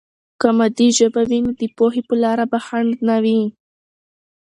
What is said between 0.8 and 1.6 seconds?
ژبه وي، نو